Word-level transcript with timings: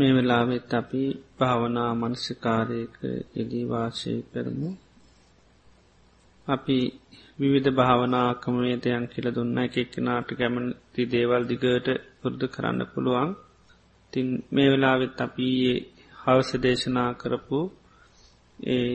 මේ 0.00 0.12
වෙලාවෙත් 0.12 0.70
අපි 0.74 1.02
භාවනා 1.38 1.92
මනසිකාරයක 1.94 2.94
එදීවාශය 3.36 4.14
කරමු. 4.32 4.70
අපි 6.46 6.78
විවිධ 7.38 7.70
භාවනාකමේතයන් 7.72 9.04
කියල 9.06 9.26
දුන්න 9.34 9.58
එකක්නාට 9.58 10.28
කැමති 10.30 11.02
දේවල් 11.06 11.42
දිගට 11.44 11.88
පුරුදු 12.20 12.46
කරන්න 12.48 12.80
පුළුවන්. 12.92 13.30
තින් 14.12 14.28
මේ 14.50 14.68
වෙලාවෙත් 14.70 15.18
අපි 15.20 15.48
හවස 16.22 16.50
දේශනා 16.56 17.10
කරපු 17.14 17.60
ඒ 18.68 18.94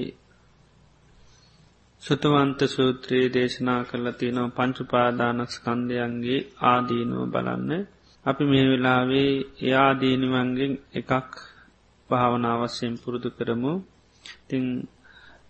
සුතවන්ත 2.02 2.60
සූත්‍රයේ 2.68 3.34
දේශනා 3.34 3.82
කරලා 3.84 4.12
තියනව 4.12 4.50
පංචුපාදානස්කන්දයන්ගේ 4.58 6.46
ආදීනුව 6.64 7.24
බලන්න. 7.28 7.72
අපි 8.26 8.44
මේ 8.44 8.66
වෙලාවේ 8.66 9.32
එයාදීනිවන්ගෙන් 9.62 10.74
එකක් 10.92 11.32
භාවනාවස්සයෙන් 12.10 12.94
පුරුදු 12.98 13.30
කරමු. 13.30 13.74
තිං 14.48 14.64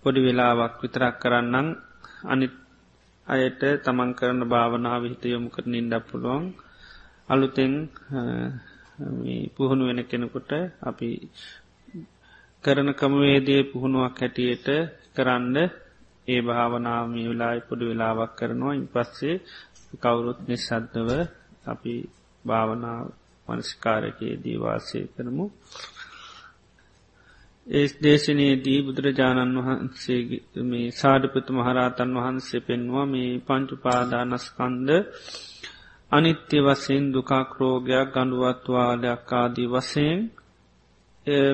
පොඩි 0.04 0.20
වෙලාවක් 0.20 0.73
විතරක් 0.82 1.16
කරන්නම්. 1.22 1.68
අනිත් 2.23 2.54
අයට 3.27 3.62
තමන් 3.84 4.12
කරන 4.13 4.40
භාවනාව 4.46 5.02
හිත 5.04 5.23
යොමු 5.26 5.49
කර 5.49 5.66
නින්ඩ 5.66 5.94
පුළුවන්. 6.04 6.44
අලුතෙන් 7.30 7.73
පුහුණු 9.55 9.84
වෙන 9.85 10.02
කෙනෙකුට 10.04 10.52
අපි 10.82 11.10
කරන 12.63 12.90
කමවේදය 12.94 13.55
පුහුණුවක් 13.71 14.16
හැටියට 14.16 14.68
කරන්න 15.16 15.55
ඒ 16.27 16.41
භාවනාමී 16.41 17.30
වෙලායි 17.30 17.66
පොඩි 17.68 17.85
වෙලාවක් 17.85 18.32
කරනවා. 18.38 18.73
ඉන් 18.73 18.85
පස්සේ 18.88 19.44
කවුරුත් 20.02 20.40
නිසද්දව 20.44 21.10
අපි 21.66 21.94
භාවනා 22.45 23.02
මනස්කාරකයේ 23.48 24.35
දීවාසය 24.44 24.99
කරමු 25.09 25.45
ඒ 27.68 27.88
දේශනයේදී 28.04 28.79
බුදුරජාණන් 28.82 29.57
වහන්සේ 29.60 30.21
මේ 30.66 30.88
සාධපත 30.93 31.48
මහරාතන් 31.51 32.12
වහන්සේ 32.18 32.62
පෙන්වා 32.62 33.05
මේ 33.07 33.32
පංචුපාදානස්කන්ද 33.40 34.90
අනිත්‍ය 36.12 36.57
වසයෙන් 36.62 37.05
දුකාක්‍රෝගයක් 37.13 38.10
ගඩුවත්වාලයක් 38.13 39.29
ආදී 39.34 39.70
වසයෙන් 39.70 40.20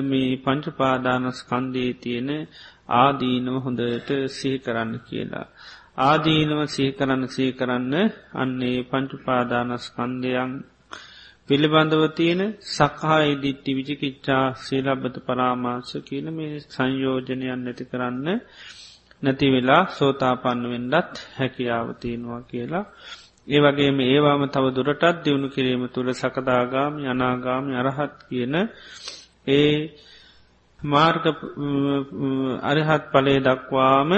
මේ 0.04 0.30
පංචුපාදානස්කන්දී 0.38 1.92
තියෙන 1.94 2.30
ආදීනව 2.94 3.56
හොඳට 3.58 4.10
සිහි 4.30 4.58
කරන්න 4.58 4.92
කියලා. 5.00 5.46
ආදීනව 6.00 6.60
සීකරන්න 6.66 7.24
සීකරන්න 7.28 7.94
අන්නේ 8.34 8.78
පංචුපාදානස්කන්දයන් 8.82 10.52
පිළිබඳව 11.48 12.04
තියෙන 12.12 12.42
සකහා 12.68 13.20
ඉදිට්ටි 13.26 13.70
විචිකිච්චා 13.72 14.44
සීලබ්බත 14.56 15.16
පරාමාශ 15.20 15.94
කියන 16.00 16.26
මේ 16.30 16.54
සංයෝජනයන් 16.66 17.42
නැති 17.58 17.84
කරන්න 17.84 18.28
නැති 19.22 19.46
වෙලා 19.48 19.82
සෝතාපන්න 19.90 20.62
වෙන්ඩත් 20.66 21.14
හැකියාවතියෙනවා 21.36 22.40
කියලා. 22.42 22.84
ඒ 23.46 23.60
වගේම 23.60 23.98
ඒවාම 24.02 24.42
තව 24.46 24.64
දුරටත් 24.70 25.22
දියුණු 25.24 25.48
කිරීම 25.48 25.84
තුළ 25.88 26.10
සකදාගාම 26.14 26.92
යනාගාම 27.04 27.64
අරහත් 27.74 28.16
කියන 28.22 28.54
ඒ 29.48 29.72
මාර්ග 30.80 31.24
අරිහත් 32.62 33.04
පලේ 33.10 33.40
දක්වාම 33.40 34.10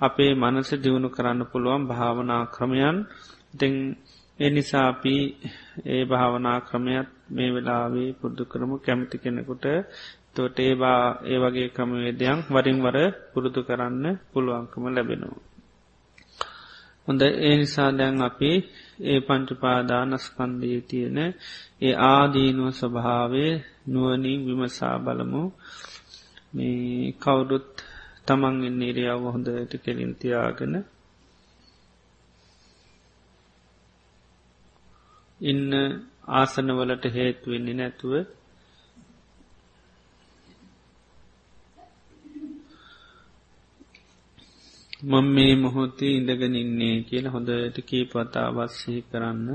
අපේ 0.00 0.32
මනස 0.34 0.70
දියුණු 0.76 1.08
කරන්න 1.08 1.40
පුළුවන් 1.44 1.82
භාවනා 1.84 2.42
ක්‍රමයන් 2.46 2.96
දෙං 3.54 3.74
එනිසාපී 4.38 5.22
ඒ 5.86 6.04
භාවනා 6.04 6.58
ක්‍රමයක් 6.60 7.08
මේ 7.30 7.50
වෙලාවේ 7.50 8.10
පුද්දු 8.12 8.42
කරමු 8.44 8.76
කැමති 8.78 9.16
කෙනෙකුට 9.18 9.64
තොට 10.34 10.56
ඒවා 10.58 11.02
ඒ 11.24 11.38
වගේ 11.38 11.68
ක්‍රමවේදයන් 11.68 12.38
වරින් 12.48 12.78
වර 12.82 12.98
පුරුදු 13.32 13.60
කරන්න 13.62 14.06
පුළුවන්කම 14.32 14.84
ලැබෙනවා. 14.86 15.42
හොඳ 17.08 17.22
ඒ 17.22 17.54
නිසා 17.56 17.90
දැන් 17.90 18.16
අපි 18.22 18.50
ඒ 19.02 19.18
පංචුපාදානස්කන්දයේ 19.20 20.80
තියෙන 20.80 21.18
ඒ 21.80 21.94
ආදීනුව 22.06 22.68
ස්වභාවේ 22.72 23.52
නුවනින් 23.86 24.40
විමසා 24.46 24.96
බලමු 24.98 25.42
මේ 26.54 27.12
කවුරුත් 27.14 27.68
තමන්ගෙන් 28.26 28.74
නිරියාව 28.78 29.22
හොඳට 29.26 29.72
කෙලින්තියාගෙන 29.84 30.74
ඉන්න 35.44 35.72
ආසනවලට 36.32 37.04
හේතුවෙන්නේ 37.14 37.74
නැතුව 37.74 38.12
මං 45.02 45.26
මේ 45.26 45.54
මොහොතේ 45.56 46.12
ඉඳගෙන 46.12 46.54
ඉන්නේ 46.56 46.96
කියල 47.02 47.26
හොඳට 47.28 47.76
කීපතා 47.82 48.48
වස්සහි 48.50 48.94
කරන්න. 49.02 49.48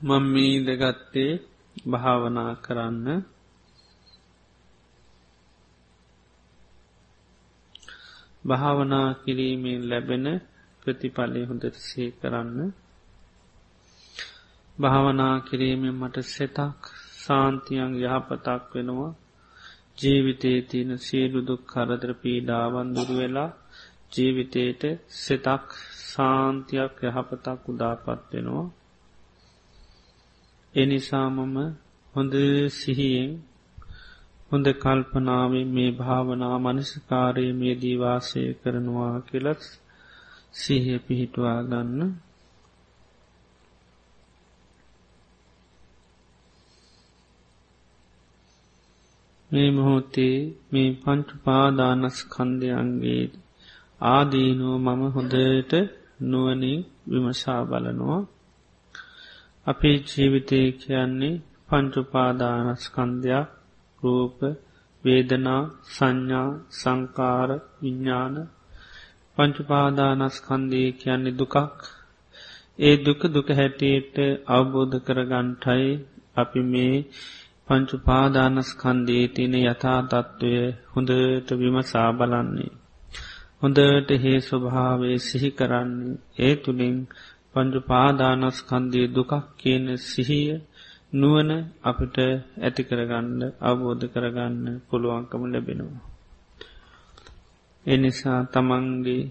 මං 0.00 0.24
මේ 0.24 0.50
ඉදගත්තේ 0.56 1.32
භාවනා 1.86 2.52
කරන්න. 2.56 3.06
භාවනා 8.44 9.08
කිරීමෙන් 9.14 9.82
ලැබෙන 9.88 10.26
ප්‍රතිඵලය 10.84 11.42
හොඳට 11.44 11.76
සේ 11.80 12.08
කරන්න. 12.12 12.58
භාවනා 14.78 15.36
කිරීමෙන් 15.40 15.96
මට 15.96 16.16
සෙතක් 16.28 16.80
සාන්තියන් 17.18 17.92
යහපතක් 18.02 18.62
වෙනවා. 18.72 19.12
ජීවිතේ 19.98 20.58
තියෙන 20.62 20.92
සියලුදුක් 20.98 21.62
කරදර 21.66 22.10
පීඩාවන් 22.14 22.88
දුරු 22.94 23.14
වෙලා 23.16 23.50
ජීවිතයට 24.12 24.82
සෙතක් 25.18 25.66
සාන්තියක් 26.06 26.94
යහපතක් 27.04 27.60
උදාපත් 27.68 28.22
වෙනවා. 28.30 28.66
එනිසාමම 30.74 31.56
හොඳ 32.14 32.34
සිහියෙන් 32.72 33.30
හොඳ 34.50 34.66
කල්පනාවේ 34.74 35.66
මේ 35.66 35.90
භාවනා 35.92 36.56
මනසිකාරය 36.58 37.46
මේ 37.52 37.74
දීවාසය 37.76 38.42
කරනවා 38.54 39.14
කියලත් 39.20 39.62
සිහිය 40.54 40.98
පිහිටවා 40.98 41.62
ගන්න. 41.62 42.14
මේ 49.50 49.70
මොහොතේ 49.70 50.56
මේ 50.72 50.96
පංචුපාදානස්කන්දයන්ගේ 51.02 53.30
ආදීනුව 54.06 54.76
මම 54.76 55.02
හොඳට 55.14 55.72
නුවනින් 56.22 56.86
විමසා 57.08 57.62
බලනවා. 57.62 58.26
අපේ 59.66 60.02
ජීවිතය 60.06 60.74
කියන්නේ 60.74 61.42
පංචුපාදානස්කන්ධයක් 61.68 63.48
රූප 63.98 64.38
වේදනා 65.04 65.70
සංඥා 65.86 66.58
සංකාර 66.72 67.60
විඤ්ඥාන 67.80 68.48
පංචුපාදානස්කන්දී 69.36 70.88
කියන්නේ 70.94 71.32
දුකක් 71.32 71.56
ඒ 72.78 72.96
දුක 72.98 73.20
දුක 73.28 73.48
හැටියට 73.50 74.16
අවබෝධ 74.48 74.96
කරගන්ටයි 75.00 75.88
අපි 76.36 76.60
මේ 76.64 76.96
පංචුපාදානස්කන්දී 77.68 79.24
තියන 79.28 79.54
යථා 79.62 80.00
තත්ත්වය 80.04 80.52
හොඳට 80.90 81.48
විමසා 81.52 82.10
බලන්නේ. 82.12 82.72
හොඳට 83.60 84.08
හේ 84.18 84.38
ස්වභාවේ 84.40 85.18
සිහි 85.18 85.50
කරන්නේ 85.50 86.18
ඒ 86.40 86.54
තුළින් 86.56 86.96
පංචුපාදානස්කන්දී 87.52 89.06
දුකක් 89.08 89.32
කියන 89.56 89.86
සිහිය 90.04 90.50
නුවන 91.12 91.50
අපිට 91.82 92.16
ඇති 92.60 92.82
කරගන්න 92.82 93.40
අවබෝධ 93.62 94.04
කරගන්න 94.06 94.66
පුළුවන්කම 94.88 95.42
ලැබෙනවා. 95.46 96.13
එනිසා 97.86 98.40
තමන්ගේ 98.44 99.22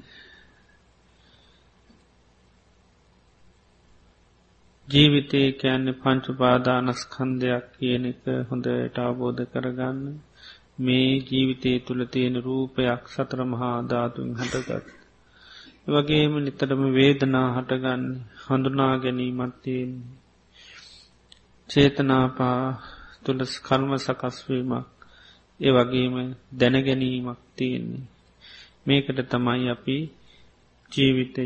ජීවිතය 4.87 5.41
කියන්නේ 5.53 5.99
පංචුපාදානස්කන්දයක් 6.01 7.65
කියන 7.73 8.03
එක 8.05 8.23
හොඳට 8.49 8.97
අවබෝධ 8.99 9.43
කරගන්න 9.45 9.99
මේ 10.77 11.09
ජීවිතය 11.21 11.71
තුළ 11.79 12.01
තියෙන 12.05 12.35
රූපයක් 12.37 13.01
සතර 13.07 13.39
මහා 13.45 13.77
ධාතුන් 13.83 14.29
හටගත්. 14.33 14.87
වගේම 15.87 16.33
නිතරම 16.39 16.83
වේදනා 16.91 17.47
හටගන්න 17.55 18.03
හඳුනා 18.43 18.93
ගැනීමත්තියෙන් 18.97 19.91
චේතනාපා 21.69 22.61
තුළ 23.23 23.41
කර්ම 23.61 23.91
සකස්වීමක් 23.97 24.87
ඒ 25.59 25.71
වගේම 25.71 26.15
දැනගැනීමක් 26.53 27.39
තියෙන්නේ. 27.55 28.05
මේකට 28.85 29.19
තමයි 29.31 29.69
අපි 29.69 29.97
ජීවිතය 30.91 31.45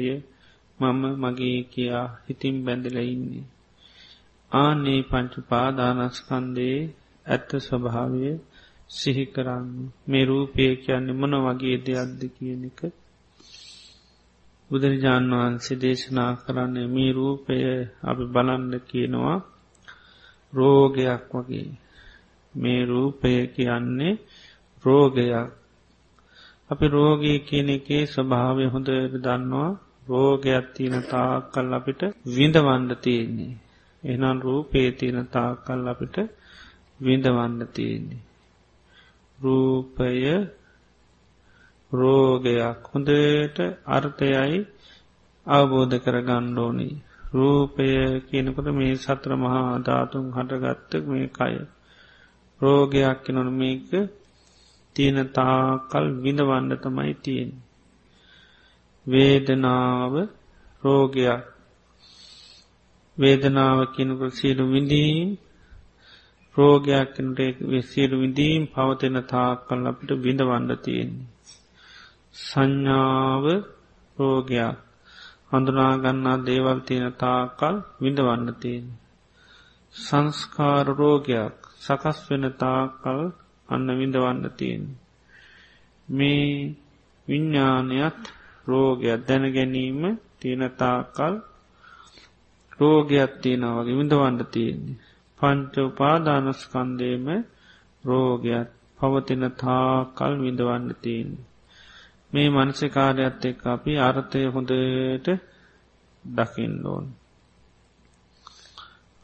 මම 0.80 1.04
මගේ 1.16 1.60
කියා 1.63 2.07
හිතින් 2.25 2.56
බැඳල 2.66 2.98
ඉන්නේ. 3.06 3.45
ආනේ 4.51 5.01
පංචුපාදානස්කන්දේ 5.01 6.78
ඇත්ත 7.25 7.50
ස්වභාවය 7.60 8.31
සිහි 8.89 9.25
කරන්න. 9.25 9.69
මේ 10.07 10.25
රූපය 10.25 10.63
කියන්නේ 10.75 11.13
මොන 11.13 11.34
වගේ 11.45 11.78
දෙයක්ද 11.78 12.22
කියන 12.36 12.63
එක. 12.63 12.80
බුදුරජාණන් 14.69 15.33
වහන්සේ 15.33 15.81
දේශනා 15.81 16.31
කරන්නේ 16.36 16.88
මේ 16.88 17.12
රූපය 17.12 17.56
අපි 18.04 18.24
බලන්ඩ 18.25 18.74
කියනවා 18.90 19.38
රෝගයක් 20.54 21.24
වගේ. 21.33 21.69
මේ 22.54 22.81
රූපය 22.86 23.33
කියන්නේ 23.48 24.19
රෝගයක්. 24.83 25.56
අපි 26.69 26.86
රෝගී 26.88 27.40
කියන 27.40 27.69
එකේ 27.69 28.04
ස්වභාවය 28.06 28.66
හොඳට 28.66 29.18
දන්නවා. 29.18 29.69
රෝගයක් 30.08 30.66
තියන 30.75 30.96
තාකල් 31.04 31.74
අපිට 31.74 32.02
විඳවන්ඩ 32.28 32.92
තියෙන්නේ. 32.98 33.54
එනම් 34.04 34.38
රූපේ 34.40 34.90
තියන 34.92 35.18
තාකල් 35.28 35.88
අපිට 35.88 36.18
විඳවන්න 37.00 37.62
තියෙන්නේ. 37.74 38.22
රූපය 39.40 40.12
රෝගයක් 41.92 42.80
හොඳට 42.92 43.58
අර්ථයයි 43.88 44.60
අවබෝධ 45.46 45.96
කර 45.98 46.18
ගණ්ඩෝනි 46.22 46.90
රූපය 47.34 47.88
කියනකොට 48.28 48.69
මේ 48.72 48.96
සත්‍ර 48.96 49.31
මහා 49.36 49.80
ධාතුන් 49.80 50.25
හටගත්තක 50.31 51.04
මේ 51.06 51.28
කය. 51.30 51.56
රෝගයක් 52.62 53.25
නොන 53.30 53.50
මේක 53.54 53.90
තියෙන 54.98 55.20
තාකල් 55.32 56.06
විඳවන්න 56.24 56.72
තමයි 56.84 57.14
තියෙන් 57.24 57.52
වේදනාව 59.08 60.14
රෝගයක්. 60.84 61.44
වේදනාව 63.18 63.80
කියනකට 63.94 64.34
සියලු 64.34 64.64
විඳීම් 64.72 65.30
රෝගයක්නට 66.56 67.40
සියලු 67.86 68.16
විඳීම් 68.20 68.62
පවතින 68.68 69.18
තාකල් 69.26 69.88
අපිට 69.90 70.12
විඳවන්න 70.22 70.70
තියෙන්නේ. 70.84 71.30
සංඥාව 72.36 73.46
රෝගයක්. 74.18 74.78
හඳුනාගන්නා 75.52 76.38
දේවල් 76.46 76.80
තියෙන 76.80 77.14
තාකල් 77.16 77.76
විඳවන්න 78.02 78.50
තියෙන. 78.62 78.86
සංස්කාර 79.96 80.86
රෝගයක්. 80.96 81.56
සකස් 81.80 82.18
වෙන 82.28 82.46
තාකල් 82.60 83.22
අන්න 83.69 83.88
විඳවන්න 84.00 84.44
තියෙන. 84.58 84.84
මේ 86.08 86.48
විඤ්ඥානයත් 87.28 88.22
රෝගයක් 88.68 89.19
දැන 89.28 89.44
ගැනීම 89.54 90.02
තියෙනතාකල් 90.40 91.36
රෝගයක් 92.80 93.31
තියෙනවගේ 93.42 93.98
විඳවන්න 94.00 94.38
තියෙන්නේ. 94.46 95.00
පංච 95.40 95.74
උපාදානස්කන්දේම 95.84 97.25
රෝගයක් 98.04 98.68
පවතින 99.00 99.44
තාකල් 99.56 100.34
විඳවන්න 100.38 100.96
තියෙන්නේ. 101.04 101.46
මේ 102.34 102.50
මනසිකාරයත් 102.50 103.44
එක් 103.46 103.60
අපි 103.66 103.92
අර්ථය 104.00 104.42
හොඳට 104.54 105.28
දකිින්ඩෝන් 106.25 107.06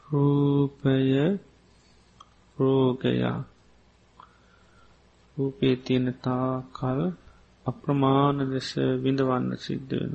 රූපය 0.04 0.94
රෝගයා 2.58 3.38
රූපේ 5.36 5.74
තියෙන 5.76 6.08
තා 6.22 6.50
කල් 6.72 7.00
අප්‍රමාණ 7.66 8.38
දෙස 8.50 8.70
විඳවන්න 9.02 9.50
සිද්ධ 9.56 9.92
වෙන. 9.92 10.14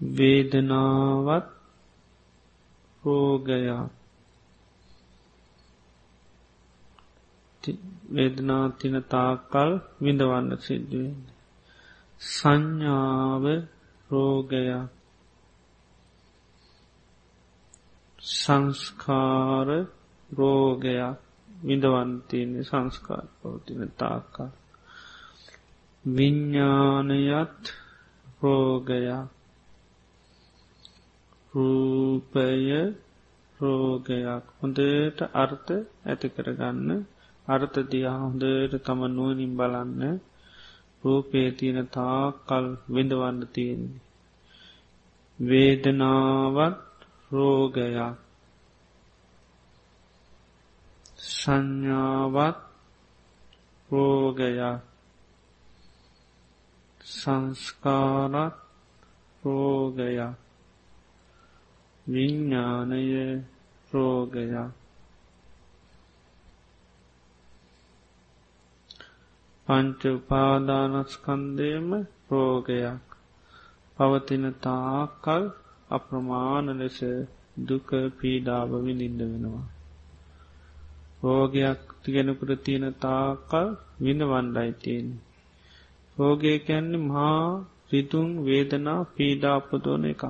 වේදනාවත් 0.00 1.46
රෝගයා 3.02 3.82
වේදනා 8.14 8.64
තින 8.70 8.96
තාකල් 9.04 9.70
විඳවන්න 10.02 10.50
සිද්ධුවෙන්. 10.58 11.20
සංඥාව 12.20 13.44
රෝගයක් 14.10 14.90
සංස්කාර 18.32 19.68
රෝගයක් 20.30 21.18
විඳවන්තියන්නේ 21.60 22.62
සංස්කාර 22.62 23.26
පවතින 23.38 23.82
තාකා. 23.98 24.50
විඤ්ඥානයත් 26.04 27.62
රෝගයක් 28.40 29.28
රූපය 31.54 32.48
රෝගයක් 33.60 34.44
හොඳට 34.58 35.20
අර්ථ 35.34 35.72
ඇති 36.06 36.28
කරගන්න 36.28 36.90
අර්ථ 37.46 37.78
දියා 37.90 38.18
හොඳට 38.20 38.74
තම 38.86 39.00
නුවනින් 39.08 39.52
බලන්න 39.56 40.02
රූපේ 41.02 41.48
තියෙන 41.50 41.88
තා 41.88 42.24
කල් 42.48 42.66
විඳවන්න 42.94 43.38
තියෙන්නේ. 43.52 44.02
වේදනාවත් 45.38 46.78
රෝගයක් 47.30 47.96
සංඥාවත් 51.42 52.56
රෝගයක්. 53.90 54.80
සංස්කාරත් 57.04 58.54
රෝගයක්. 59.42 60.34
විඤ්ඥානය 62.06 63.42
රෝගයක්. 63.92 64.70
පංච 69.66 70.00
උපාදානස්කන්දයම 70.10 71.88
රෝගයක්. 72.30 73.04
පවතින 73.96 74.44
තාකල් 74.60 75.42
අප්‍රමාණ 75.90 76.66
ලෙස 76.78 76.98
දුක 77.58 77.88
පීඩාව 78.18 78.70
විඳින්ද 78.84 79.22
වෙනවා. 79.22 79.81
රෝගයක් 81.22 81.80
තිගෙනකුට 82.02 82.52
තියෙන 82.64 82.86
තාකල් 82.94 83.68
විඳ 84.00 84.22
වණ්ඩයිතියෙන්. 84.22 85.06
රෝගය 86.16 86.54
කැන්නේ 86.58 87.00
මහා 87.00 87.44
රිතුන් 87.92 88.28
වේදනා 88.44 89.00
පීඩාපදෝන 89.14 90.04
එක. 90.04 90.22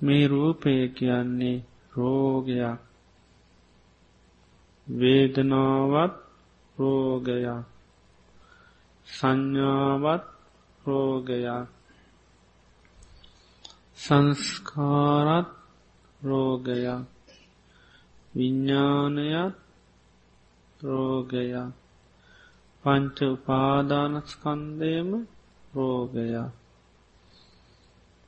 මේ 0.00 0.24
රූපය 0.28 0.74
කියන්නේ 0.88 1.64
රෝගයක් 1.96 2.80
වේදනාවත් 4.86 6.14
රෝගයක් 6.78 7.64
සංඥාවත් 9.06 10.24
රෝගයක් 10.84 11.68
සංස්කාරත් 13.98 15.48
රෝගයක් 16.22 17.13
විඤ්ඥානයත් 18.34 19.54
රෝගයක් 20.80 21.72
පංච 22.84 23.18
උපාදානස්කන්දයම 23.28 25.10
රෝගයක්. 25.74 26.50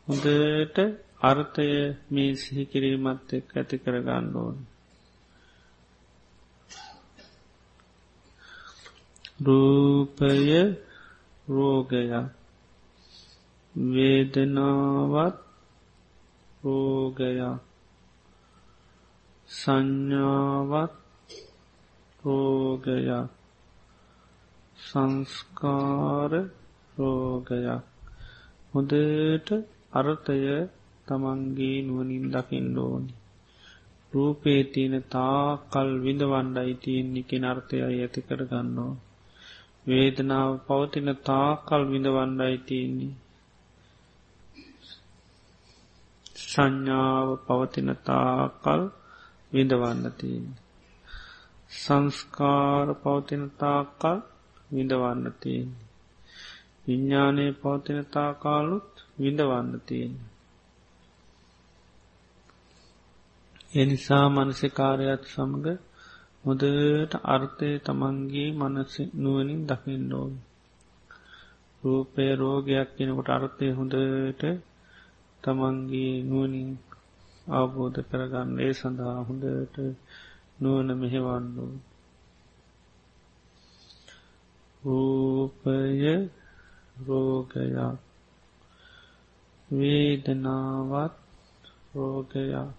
හොදට 0.09 0.79
අර්ථය 1.21 1.69
මේ 2.11 2.33
සිහිකිරීමත් 2.35 3.29
එක් 3.33 3.47
ඇති 3.57 3.77
කරගන්න 3.79 4.27
ඕන. 4.35 4.57
රූපය 9.41 10.33
රෝගයක්. 11.49 12.13
වේදනාවත් 13.75 15.37
රෝගයක්. 16.63 17.66
සංඥාවත් 19.67 20.93
රෝගයක්. 22.25 23.31
සංස්කාර 24.79 26.33
රෝගයක්. 26.97 27.83
හොදට 28.73 29.49
අර්ථය 29.93 30.69
තමන්ගේ 31.07 31.79
නුවනින් 31.83 32.27
දකිින් 32.31 32.79
ඕනි. 32.79 33.15
රූපේ 34.13 34.63
තියෙන 34.65 34.95
තා 35.11 35.47
කල් 35.71 35.91
විඳවන්ඩයි 35.99 36.75
තියෙන් 36.75 37.17
එක 37.17 37.31
නර්ථයයි 37.35 37.83
ඇති 37.87 38.21
කරගන්නවා 38.21 38.95
වේදනාව 39.87 40.51
පවතින 40.67 41.09
තාකල් 41.25 41.83
විඳවන්නයි 41.85 42.59
තියන්නේ. 42.67 43.15
සංඥාව 46.47 47.29
පවතින 47.47 47.91
තාකල් 48.05 48.83
විඳවන්න 49.53 50.05
තියන්න. 50.13 50.47
සංස්කාර 51.73 52.89
පවතින 52.97 53.45
තාකල් 53.55 54.19
විඳවන්න 54.71 55.27
තියන්නේ. 55.41 55.87
විඤ්ඥානය 56.85 57.47
පවතින 57.55 58.01
තාකාලුත් 58.07 58.91
විඳවන්න 59.19 59.71
තියන්නේ. 59.83 60.31
එනිසා 63.75 64.27
මනසිකාරයත් 64.29 65.23
සමඟ 65.25 65.69
හොදට 66.45 67.13
අර්ථය 67.27 67.71
තමන්ගේ 67.81 68.51
මනස 68.53 68.95
නුවනින් 69.15 69.63
දකිින්ඩෝන් 69.67 70.35
රූපය 71.83 72.27
රෝගයක් 72.35 72.89
කෙනකොට 72.97 73.29
අර්ථය 73.29 73.67
හොඳට 73.71 74.43
තමන්ගේ 75.43 76.15
නුවනින් 76.23 76.71
අවබෝධ 77.47 78.01
කරගන්න 78.03 78.59
ඒ 78.59 78.73
සඳහා 78.73 79.19
හොඳට 79.23 79.77
නුවන 80.61 80.89
මෙහෙවන්නු. 80.95 81.67
රූපය 84.83 85.77
රෝගයක් 86.99 87.99
වේදනාවත් 89.69 91.17
රෝගයක් 91.95 92.71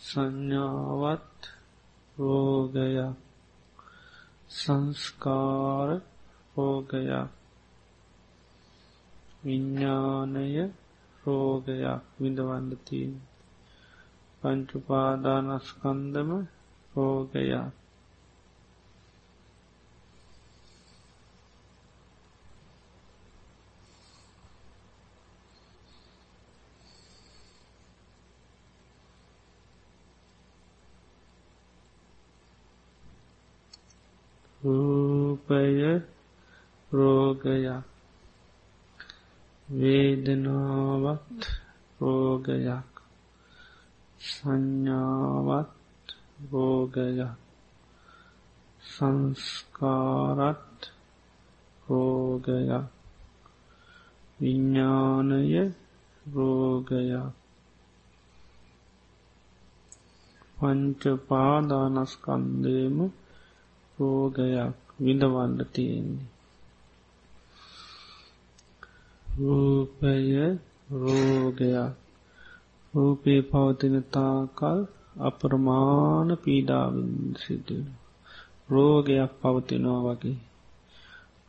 සංඥාවත් 0.00 1.40
රෝගයක් 2.16 3.16
සංස්කාර 4.50 5.90
රෝගයක් 6.54 7.30
විඤ්ඥානය 9.42 10.72
රෝගයක් 11.22 12.02
විඳවන්නතින් 12.18 13.12
පංචුපාදානස්කන්දම 14.42 16.30
රෝගයක්. 16.92 17.72
රූපය 34.60 36.02
රෝගයක්. 36.90 37.84
වේදනාවත් 39.72 41.40
රෝගයක් 42.00 42.92
සංඥාවත් 44.20 46.06
රෝගයක් 46.50 47.20
සංස්කාරත් 48.82 50.80
රෝගයක් 51.86 52.86
විඤ්ඥානය 54.38 55.40
රෝගයක් 56.26 57.32
පංච 60.56 61.02
පාදානස්කන්දේම 61.28 62.96
රෝගයක් 63.98 64.76
විඳවන්න 64.98 65.58
තියෙන්නේ. 65.72 66.31
රූපය 69.32 70.58
රෝගයක් 70.90 71.92
රූපේ 72.94 73.40
පවතින 73.42 73.96
තාකල් 74.10 74.78
අපරමාන 75.18 76.28
පීඩාවන් 76.36 77.12
සිදුවෙන. 77.36 77.88
රෝගයක් 78.70 79.32
පවතිනවා 79.40 80.02
වගේ. 80.06 80.38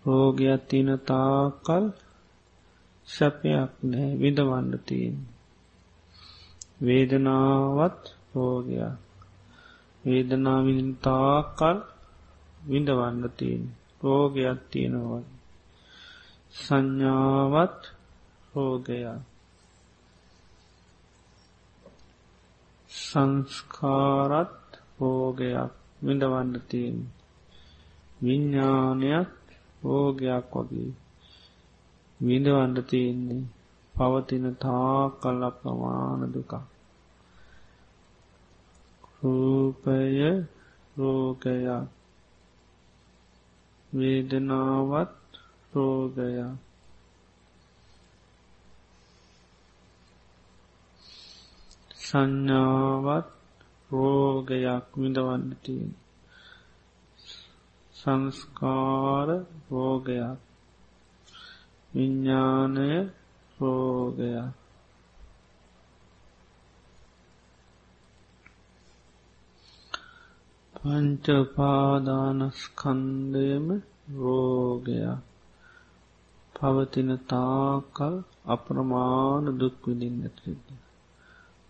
රෝගයක් 0.05 0.61
තින 0.67 0.89
තාකල් 1.05 1.83
සැපයක් 3.07 3.71
නෑ 3.81 4.09
විඳවන්න 4.19 4.71
තියෙන්. 4.85 5.17
වේදනාවත් 6.81 8.01
රෝගයක්. 8.35 8.95
වේදනාවින් 10.03 10.89
තාකල් 11.01 11.77
විඳවන්න 12.67 13.23
තියෙන 13.37 13.63
රෝගයක් 14.03 14.59
තියෙනවා 14.71 15.32
සංඥාවත් 16.53 17.79
රෝගයක්. 18.53 19.21
සංස්කාරත් 22.89 24.53
රෝගයක්. 24.99 25.71
විඳවන්න 26.01 26.53
තියෙන 26.69 26.97
විඤ්ඥානයක් 28.21 29.31
රෝගයක් 29.83 30.53
වගේ. 30.53 30.91
විඳවන්න 32.19 32.75
තියෙන්නේ 32.83 33.49
පවතින 33.95 34.45
තා 34.55 35.01
කල්ල 35.21 35.43
ප්‍රමාණ 35.57 36.21
දුකක්. 36.33 36.53
රූපය 39.19 39.97
රෝගයක්. 40.97 41.89
වේදනාවත් 43.91 45.22
රෝගයක් 45.73 46.59
සංඥාවත් 52.03 53.27
රෝගයක් 53.91 54.85
විඳවන්නතියෙන් 54.93 55.93
සංස්කාර 57.95 59.29
රෝගයක් 59.69 60.39
විඤ්ඥානය 61.91 62.91
රෝගයක් 63.57 64.53
පංචපාදානස්කන්දයම 70.75 73.65
රෝගයක් 74.15 75.32
පවතින 76.63 77.11
තාකල් 77.27 78.13
අප්‍රමාණ 78.45 79.45
දුක්විදින්නට 79.59 80.37
සිද්ධ. 80.39 80.69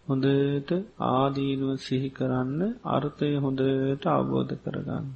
හොඳට 0.07 0.71
ආදීනුව 1.07 1.71
සිහි 1.77 2.09
කරන්න 2.09 2.59
අර්ථය 2.85 3.29
හොඳට 3.35 4.05
අවබෝධ 4.07 4.53
කරගන්න. 4.63 5.07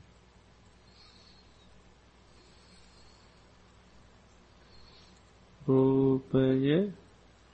රූපය 5.62 6.78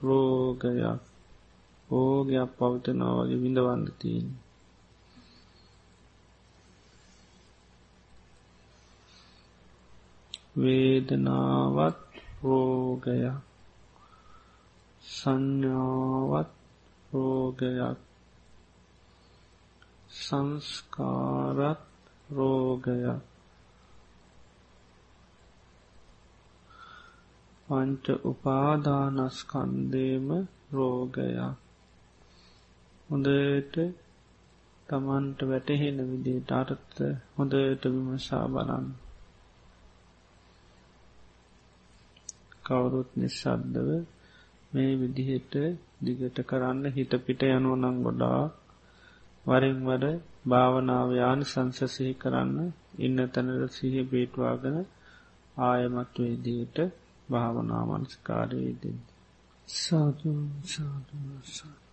රෝගයක් 0.00 1.02
ඕගයක් 1.88 2.50
පවතනවා 2.58 3.14
වගේ 3.18 3.42
විඳවන්න 3.42 3.84
තියන්නේ. 3.98 4.42
වේදනාවත් 10.56 12.13
රෝගයක්. 12.44 13.34
සංඥාවත් 15.02 16.50
රෝගයක්. 17.12 17.98
සංස්කාරත් 20.10 21.78
රෝගයක්. 22.30 23.20
පංච 27.68 28.06
උපාදානස්කන්දේම 28.24 30.48
රෝගයක්. 30.72 31.56
හොඳට 33.08 33.76
තමන්ට 34.88 35.42
වැටහෙන 35.42 35.98
විදිට 36.10 36.52
අර්ථ 36.52 37.00
හොඳට 37.36 37.86
විමසා 37.86 38.48
බලන්න. 38.48 39.03
කවුරුත් 42.64 43.10
නිශ්ශද්දව 43.16 43.88
මේ 44.72 44.92
විදිහට 44.96 45.54
දිගට 46.00 46.38
කරන්න 46.44 46.84
හිත 46.92 47.12
පිට 47.22 47.42
යනුවනං 47.48 47.96
ගොඩා 48.02 48.42
වරින් 49.44 49.78
වඩ 49.82 50.14
භාවනාවයාන 50.46 51.40
සංසසහි 51.44 52.10
කරන්න 52.16 52.58
ඉන්න 53.00 53.18
තැනට 53.28 53.72
සිහ 53.72 53.94
බේටවාගෙන 54.06 54.78
ආයමත් 55.62 56.14
වේදියට 56.18 56.78
භාවනාමන්ස්කාරයේදෙන් 57.28 58.98
සාධ 59.68 60.22
සාධ 60.66 61.10
සාධ 61.50 61.83